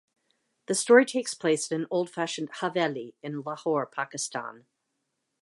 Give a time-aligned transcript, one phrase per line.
[0.65, 4.65] The story takes place in an old-fashioned "haveli" in Lahore, Pakistan.